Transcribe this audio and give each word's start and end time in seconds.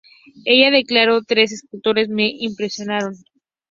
Ella 0.45 0.71
declaró: 0.71 1.21
"Tres 1.21 1.51
escultores 1.51 2.09
me 2.09 2.27
impresionaron. 2.27 3.13